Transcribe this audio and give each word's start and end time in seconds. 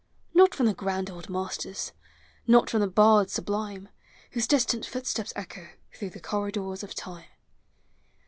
Not 0.33 0.55
from 0.55 0.65
the 0.65 0.73
grand 0.73 1.11
old 1.11 1.29
masters, 1.29 1.91
Not 2.47 2.71
from 2.71 2.79
the 2.81 2.87
bards 2.87 3.33
sublime, 3.33 3.89
Whose 4.31 4.47
distant 4.47 4.83
footsteps 4.83 5.31
echo 5.35 5.69
Through 5.93 6.09
the 6.09 6.19
corridors 6.19 6.81
of 6.81 6.95
Time. 6.95 7.29